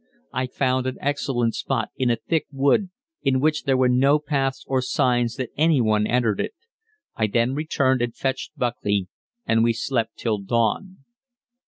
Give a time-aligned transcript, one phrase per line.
[0.33, 2.89] I found an excellent spot in a thick wood,
[3.21, 6.55] in which there were no paths or signs that any one entered it.
[7.15, 9.09] I then returned and fetched Buckley,
[9.45, 11.05] and we slept till dawn.